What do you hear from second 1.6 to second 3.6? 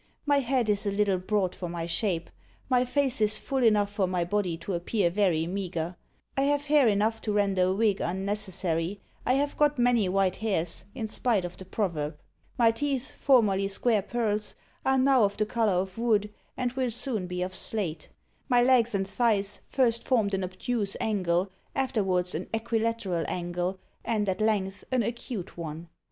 my shape; my face is